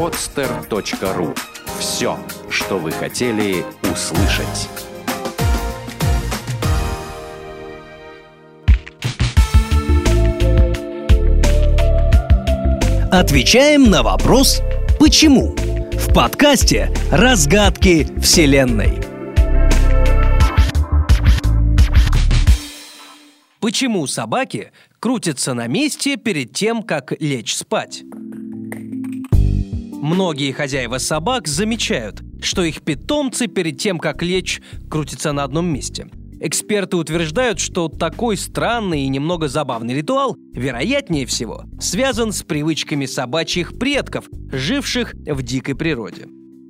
podster.ru 0.00 1.36
Все, 1.78 2.18
что 2.48 2.78
вы 2.78 2.90
хотели 2.90 3.66
услышать. 3.82 4.70
Отвечаем 13.12 13.90
на 13.90 14.02
вопрос 14.02 14.62
«Почему?» 14.98 15.54
в 15.92 16.14
подкасте 16.14 16.90
«Разгадки 17.12 18.08
Вселенной». 18.22 19.02
Почему 23.60 24.06
собаки 24.06 24.72
крутятся 24.98 25.52
на 25.52 25.66
месте 25.66 26.16
перед 26.16 26.54
тем, 26.54 26.82
как 26.84 27.12
лечь 27.20 27.54
спать? 27.54 28.04
Многие 30.00 30.52
хозяева 30.52 30.96
собак 30.96 31.46
замечают, 31.46 32.22
что 32.40 32.62
их 32.62 32.80
питомцы 32.80 33.48
перед 33.48 33.76
тем, 33.76 33.98
как 33.98 34.22
лечь, 34.22 34.62
крутятся 34.88 35.32
на 35.32 35.44
одном 35.44 35.66
месте. 35.66 36.08
Эксперты 36.40 36.96
утверждают, 36.96 37.60
что 37.60 37.88
такой 37.88 38.38
странный 38.38 39.02
и 39.02 39.08
немного 39.08 39.46
забавный 39.46 39.94
ритуал, 39.94 40.36
вероятнее 40.54 41.26
всего, 41.26 41.64
связан 41.78 42.32
с 42.32 42.42
привычками 42.42 43.04
собачьих 43.04 43.78
предков, 43.78 44.24
живших 44.50 45.12
в 45.12 45.42
дикой 45.42 45.74
природе. 45.74 46.28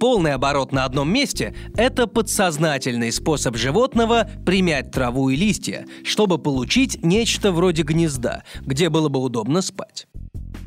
Полный 0.00 0.32
оборот 0.32 0.72
на 0.72 0.84
одном 0.84 1.08
месте– 1.12 1.54
это 1.76 2.08
подсознательный 2.08 3.12
способ 3.12 3.56
животного 3.56 4.28
примять 4.44 4.90
траву 4.90 5.30
и 5.30 5.36
листья, 5.36 5.86
чтобы 6.02 6.38
получить 6.38 7.04
нечто 7.04 7.52
вроде 7.52 7.84
гнезда, 7.84 8.42
где 8.62 8.88
было 8.88 9.08
бы 9.08 9.20
удобно 9.20 9.62
спать. 9.62 10.08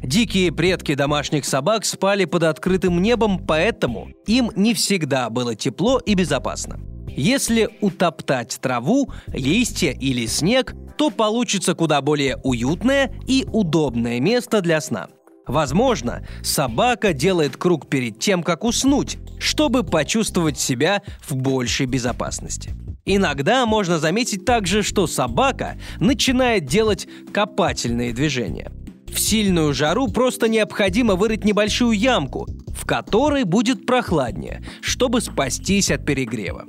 Дикие 0.06 0.52
предки 0.52 0.94
домашних 0.94 1.46
собак 1.46 1.84
спали 1.84 2.26
под 2.26 2.44
открытым 2.44 3.02
небом, 3.02 3.40
поэтому 3.40 4.10
им 4.28 4.52
не 4.56 4.76
всегда 4.76 5.32
было 5.32 5.56
тепло 5.56 5.98
и 5.98 6.14
безопасно. 6.14 6.80
Если 7.08 7.72
утоптать 7.82 8.60
траву, 8.62 9.12
листья 9.28 9.90
или 9.90 10.28
снег, 10.28 10.76
то 10.96 11.10
получится 11.10 11.74
куда 11.74 12.02
более 12.02 12.38
уютное 12.44 13.16
и 13.26 13.48
удобное 13.52 14.20
место 14.20 14.62
для 14.62 14.80
сна. 14.80 15.08
Возможно, 15.48 16.24
собака 16.44 17.12
делает 17.12 17.58
круг 17.58 17.90
перед 17.90 18.20
тем, 18.20 18.44
как 18.44 18.64
уснуть, 18.64 19.18
чтобы 19.40 19.84
почувствовать 19.84 20.60
себя 20.60 21.02
в 21.28 21.36
большей 21.36 21.88
безопасности. 21.88 22.76
Иногда 23.06 23.66
можно 23.66 23.98
заметить 23.98 24.46
также, 24.46 24.84
что 24.84 25.08
собака 25.08 25.80
начинает 26.00 26.66
делать 26.66 27.08
копательные 27.34 28.14
движения. 28.14 28.72
В 29.16 29.20
сильную 29.20 29.74
жару 29.74 30.10
просто 30.10 30.50
необходимо 30.50 31.16
вырыть 31.16 31.46
небольшую 31.46 31.94
ямку, 31.94 32.50
в 32.68 32.86
которой 32.86 33.46
будет 33.46 33.86
прохладнее, 33.86 34.62
чтобы 34.82 35.22
спастись 35.22 35.90
от 35.90 36.06
перегрева. 36.06 36.66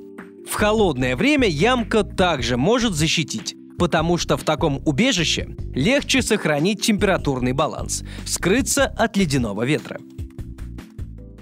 В 0.49 0.55
холодное 0.55 1.17
время 1.17 1.49
ямка 1.49 2.05
также 2.05 2.57
может 2.57 2.95
защитить, 2.95 3.57
потому 3.81 4.17
что 4.17 4.37
в 4.37 4.45
таком 4.45 4.81
убежище 4.87 5.57
легче 5.75 6.23
сохранить 6.23 6.83
температурный 6.83 7.53
баланс, 7.53 8.05
скрыться 8.25 8.85
от 8.85 9.17
ледяного 9.17 9.65
ветра. 9.65 9.99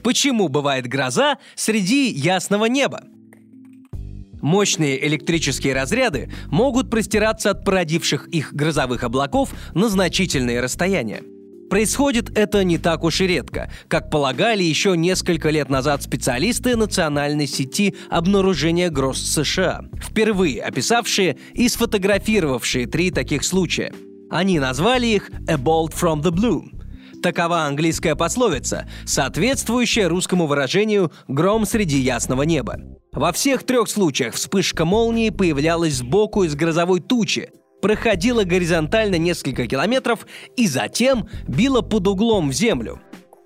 Почему 0.02 0.48
бывает 0.48 0.86
гроза 0.86 1.36
среди 1.54 2.10
ясного 2.10 2.64
неба? 2.64 3.02
Мощные 4.44 5.02
электрические 5.06 5.72
разряды 5.72 6.30
могут 6.50 6.90
простираться 6.90 7.52
от 7.52 7.64
породивших 7.64 8.28
их 8.28 8.52
грозовых 8.52 9.02
облаков 9.02 9.54
на 9.72 9.88
значительные 9.88 10.60
расстояния. 10.60 11.22
Происходит 11.70 12.36
это 12.36 12.62
не 12.62 12.76
так 12.76 13.04
уж 13.04 13.22
и 13.22 13.26
редко, 13.26 13.72
как 13.88 14.10
полагали 14.10 14.62
еще 14.62 14.98
несколько 14.98 15.48
лет 15.48 15.70
назад 15.70 16.02
специалисты 16.02 16.76
национальной 16.76 17.46
сети 17.46 17.94
обнаружения 18.10 18.90
гроз 18.90 19.18
США, 19.18 19.80
впервые 19.98 20.60
описавшие 20.60 21.38
и 21.54 21.66
сфотографировавшие 21.66 22.86
три 22.86 23.10
таких 23.10 23.44
случая. 23.44 23.94
Они 24.28 24.58
назвали 24.58 25.06
их 25.06 25.30
«A 25.48 25.54
bolt 25.54 25.94
from 25.98 26.20
the 26.20 26.30
blue», 26.30 26.73
Такова 27.24 27.62
английская 27.62 28.16
пословица, 28.16 28.86
соответствующая 29.06 30.08
русскому 30.08 30.46
выражению 30.46 31.10
«гром 31.26 31.64
среди 31.64 31.96
ясного 31.96 32.42
неба». 32.42 32.78
Во 33.12 33.32
всех 33.32 33.64
трех 33.64 33.88
случаях 33.88 34.34
вспышка 34.34 34.84
молнии 34.84 35.30
появлялась 35.30 35.94
сбоку 35.94 36.44
из 36.44 36.54
грозовой 36.54 37.00
тучи, 37.00 37.50
проходила 37.80 38.44
горизонтально 38.44 39.14
несколько 39.14 39.66
километров 39.66 40.26
и 40.58 40.66
затем 40.66 41.26
била 41.48 41.80
под 41.80 42.08
углом 42.08 42.50
в 42.50 42.52
землю. 42.52 43.00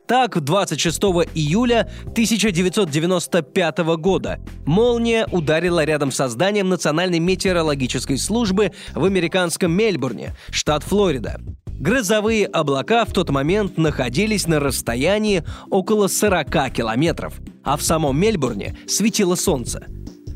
Так, 0.08 0.42
26 0.42 0.98
июля 1.34 1.88
1995 2.06 3.78
года 3.96 4.40
молния 4.66 5.24
ударила 5.30 5.84
рядом 5.84 6.10
со 6.10 6.28
зданием 6.28 6.68
Национальной 6.68 7.20
метеорологической 7.20 8.18
службы 8.18 8.72
в 8.96 9.04
американском 9.04 9.70
Мельбурне, 9.70 10.34
штат 10.50 10.82
Флорида. 10.82 11.40
Грозовые 11.78 12.46
облака 12.46 13.04
в 13.04 13.12
тот 13.12 13.30
момент 13.30 13.78
находились 13.78 14.48
на 14.48 14.58
расстоянии 14.58 15.44
около 15.70 16.08
40 16.08 16.72
километров, 16.72 17.34
а 17.62 17.76
в 17.76 17.82
самом 17.82 18.20
Мельбурне 18.20 18.76
светило 18.88 19.36
солнце. 19.36 19.86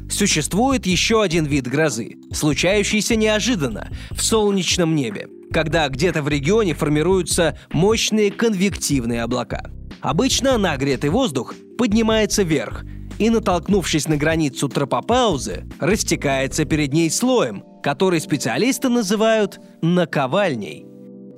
Существует 0.09 0.87
еще 0.87 1.21
один 1.21 1.45
вид 1.45 1.67
грозы, 1.67 2.17
случающийся 2.33 3.17
неожиданно, 3.17 3.91
в 4.13 4.23
солнечном 4.23 4.95
небе, 4.95 5.27
когда 5.53 5.89
где-то 5.89 6.23
в 6.23 6.29
регионе 6.29 6.75
формируются 6.75 7.59
мощные 7.73 8.31
конвективные 8.31 9.23
облака. 9.23 9.69
Обычно 10.01 10.59
нагретый 10.59 11.11
воздух 11.11 11.55
поднимается 11.77 12.45
вверх 12.45 12.85
и, 13.19 13.31
натолкнувшись 13.31 14.07
на 14.07 14.17
границу 14.17 14.69
тропопаузы, 14.69 15.65
растекается 15.81 16.67
перед 16.67 16.93
ней 16.93 17.11
слоем, 17.11 17.65
который 17.83 18.21
специалисты 18.21 18.89
называют 18.89 19.59
наковальней– 19.81 20.87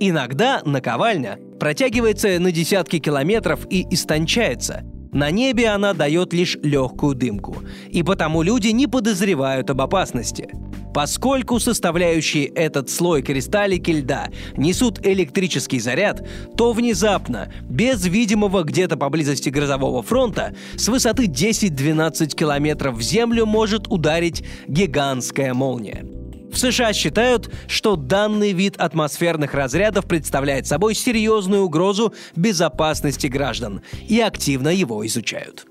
Иногда 0.06 0.60
наковальня 0.66 1.38
протягивается 1.59 2.38
на 2.38 2.53
десятки 2.53 2.98
километров 2.98 3.66
и 3.70 3.87
истончается. 3.91 4.82
На 5.12 5.31
небе 5.31 5.69
она 5.69 5.94
дает 5.94 6.34
лишь 6.34 6.59
легкую 6.62 7.15
дымку, 7.15 7.56
и 7.88 8.03
потому 8.03 8.43
люди 8.43 8.69
не 8.69 8.87
подозревают 8.87 9.70
об 9.70 9.81
опасности. 9.81 10.50
Поскольку 10.93 11.59
составляющие 11.59 12.44
этот 12.44 12.91
слой 12.91 13.22
кристаллики 13.22 13.93
льда 13.93 14.28
несут 14.59 15.00
электрический 15.06 15.81
заряд, 15.81 16.22
то 16.54 16.75
внезапно, 16.75 17.50
без 17.62 18.04
видимого 18.04 18.62
где-то 18.62 18.98
поблизости 18.98 19.48
грозового 19.48 20.03
фронта, 20.03 20.54
с 20.76 20.87
высоты 20.87 21.28
10-12 21.28 22.34
километров 22.34 22.97
в 22.97 23.00
землю 23.00 23.47
может 23.47 23.91
ударить 23.91 24.44
гигантская 24.69 25.54
молния. 25.54 26.04
В 26.54 26.59
США 26.59 26.92
считают, 26.92 27.53
что 27.66 27.97
данный 27.97 28.53
вид 28.53 28.76
атмосферных 28.76 29.54
разрядов 29.54 30.06
представляет 30.06 30.69
собой 30.69 30.94
серьезную 30.94 31.65
угрозу 31.65 32.15
безопасности 32.37 33.26
граждан 33.26 33.82
и 34.09 34.20
активно 34.20 34.69
его 34.69 35.04
изучают. 35.04 35.66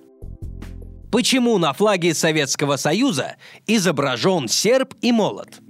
Почему 1.10 1.58
на 1.58 1.72
флаге 1.72 2.14
Советского 2.14 2.76
Союза 2.76 3.38
изображен 3.66 4.50
серп 4.50 4.94
и 5.02 5.14
молот? 5.14 5.62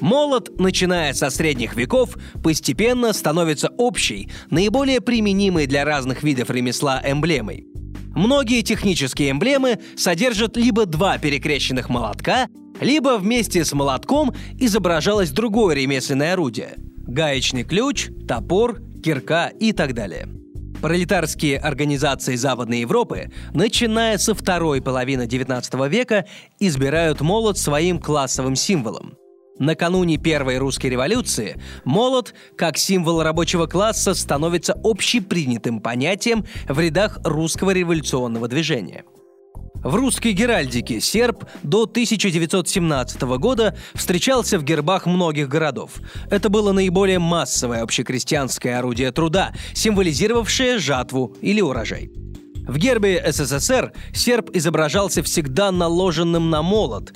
Молот, 0.00 0.60
начиная 0.60 1.12
со 1.12 1.28
средних 1.28 1.74
веков, 1.74 2.16
постепенно 2.44 3.12
становится 3.12 3.70
общей, 3.76 4.30
наиболее 4.50 5.00
применимой 5.00 5.66
для 5.66 5.84
разных 5.84 6.22
видов 6.22 6.48
ремесла 6.50 7.02
эмблемой. 7.04 7.66
Многие 8.14 8.62
технические 8.62 9.32
эмблемы 9.32 9.80
содержат 9.96 10.56
либо 10.56 10.86
два 10.86 11.18
перекрещенных 11.18 11.88
молотка, 11.88 12.48
либо 12.80 13.18
вместе 13.18 13.64
с 13.64 13.72
молотком 13.72 14.34
изображалось 14.58 15.30
другое 15.30 15.74
ремесленное 15.76 16.32
орудие– 16.32 16.74
гаечный 17.06 17.64
ключ, 17.64 18.08
топор, 18.26 18.80
кирка 19.02 19.52
и 19.60 19.72
так 19.72 19.94
далее. 19.94 20.28
Пролетарские 20.80 21.58
организации 21.58 22.36
Западной 22.36 22.80
Европы, 22.80 23.30
начиная 23.52 24.16
со 24.16 24.34
второй 24.34 24.80
половины 24.80 25.26
XIX 25.26 25.88
века, 25.88 26.26
избирают 26.58 27.20
молот 27.20 27.58
своим 27.58 27.98
классовым 27.98 28.56
символом. 28.56 29.14
Накануне 29.58 30.16
Первой 30.16 30.56
русской 30.56 30.86
революции 30.86 31.60
молот, 31.84 32.32
как 32.56 32.78
символ 32.78 33.22
рабочего 33.22 33.66
класса, 33.66 34.14
становится 34.14 34.74
общепринятым 34.82 35.80
понятием 35.80 36.46
в 36.66 36.80
рядах 36.80 37.18
русского 37.24 37.72
революционного 37.72 38.48
движения– 38.48 39.04
в 39.82 39.94
русской 39.94 40.32
геральдике 40.32 41.00
серп 41.00 41.44
до 41.62 41.84
1917 41.84 43.22
года 43.22 43.76
встречался 43.94 44.58
в 44.58 44.64
гербах 44.64 45.06
многих 45.06 45.48
городов. 45.48 45.92
Это 46.30 46.48
было 46.48 46.72
наиболее 46.72 47.18
массовое 47.18 47.82
общекрестьянское 47.82 48.78
орудие 48.78 49.10
труда, 49.12 49.54
символизировавшее 49.74 50.78
жатву 50.78 51.36
или 51.40 51.60
урожай. 51.60 52.10
В 52.68 52.76
гербе 52.76 53.24
СССР 53.26 53.92
серп 54.12 54.50
изображался 54.52 55.22
всегда 55.22 55.72
наложенным 55.72 56.50
на 56.50 56.62
молот. 56.62 57.12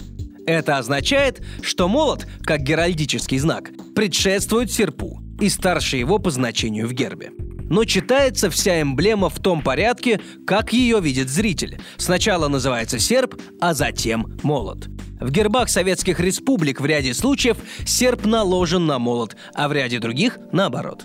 Это 0.47 0.79
означает, 0.79 1.43
что 1.63 1.89
молот, 1.89 2.27
как 2.43 2.63
геральдический 2.63 3.39
знак, 3.39 3.71
предшествует 3.95 4.73
серпу 4.73 5.23
и 5.41 5.49
старше 5.49 5.97
его 5.97 6.19
по 6.19 6.31
значению 6.31 6.89
в 6.89 6.93
гербе. 6.93 7.31
Но 7.71 7.85
читается 7.85 8.51
вся 8.51 8.83
эмблема 8.83 9.29
в 9.29 9.39
том 9.41 9.63
порядке, 9.63 10.21
как 10.47 10.73
ее 10.73 11.01
видит 11.01 11.29
зритель. 11.29 11.81
Сначала 11.97 12.49
называется 12.49 12.99
серп, 12.99 13.35
а 13.61 13.75
затем 13.75 14.39
молот. 14.43 14.89
В 15.21 15.31
гербах 15.31 15.69
советских 15.69 16.21
республик 16.21 16.81
в 16.81 16.87
ряде 16.87 17.15
случаев 17.15 17.57
серп 17.87 18.27
наложен 18.27 18.87
на 18.87 18.99
молот, 18.99 19.37
а 19.55 19.69
в 19.69 19.73
ряде 19.73 19.99
других– 19.99 20.39
наоборот. 20.53 21.05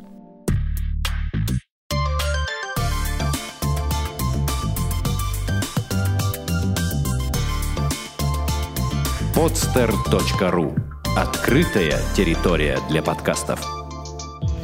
podster.ru 9.40 10.78
Открытая 11.16 11.98
территория 12.14 12.78
для 12.90 13.02
подкастов. 13.02 13.79